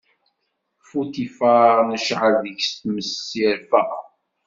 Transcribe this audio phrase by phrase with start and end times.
[0.87, 3.13] Futifaṛ tecɛel deg-s tmes,
[3.49, 3.83] irfa.